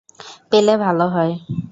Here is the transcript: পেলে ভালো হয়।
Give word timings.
পেলে 0.51 0.73
ভালো 0.77 1.05
হয়। 1.07 1.33